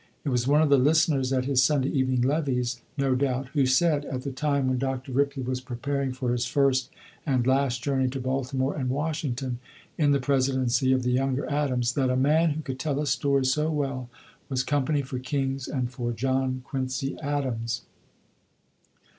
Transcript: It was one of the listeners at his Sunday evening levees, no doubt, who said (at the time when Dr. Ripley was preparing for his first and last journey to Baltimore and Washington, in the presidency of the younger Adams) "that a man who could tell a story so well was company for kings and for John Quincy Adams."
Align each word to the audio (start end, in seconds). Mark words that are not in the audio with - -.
It 0.25 0.29
was 0.29 0.47
one 0.47 0.63
of 0.63 0.69
the 0.69 0.79
listeners 0.79 1.31
at 1.31 1.45
his 1.45 1.61
Sunday 1.61 1.89
evening 1.89 2.21
levees, 2.23 2.81
no 2.97 3.13
doubt, 3.13 3.49
who 3.49 3.67
said 3.67 4.03
(at 4.05 4.23
the 4.23 4.31
time 4.31 4.67
when 4.67 4.79
Dr. 4.79 5.11
Ripley 5.11 5.43
was 5.43 5.61
preparing 5.61 6.11
for 6.11 6.31
his 6.31 6.47
first 6.47 6.89
and 7.23 7.45
last 7.45 7.83
journey 7.83 8.07
to 8.09 8.19
Baltimore 8.19 8.75
and 8.75 8.89
Washington, 8.89 9.59
in 9.99 10.09
the 10.09 10.19
presidency 10.19 10.91
of 10.91 11.03
the 11.03 11.11
younger 11.11 11.47
Adams) 11.47 11.93
"that 11.93 12.09
a 12.09 12.15
man 12.15 12.49
who 12.49 12.63
could 12.63 12.79
tell 12.79 12.99
a 12.99 13.05
story 13.05 13.45
so 13.45 13.69
well 13.69 14.09
was 14.49 14.63
company 14.63 15.03
for 15.03 15.19
kings 15.19 15.67
and 15.67 15.91
for 15.91 16.11
John 16.11 16.63
Quincy 16.65 17.15
Adams." 17.19 17.83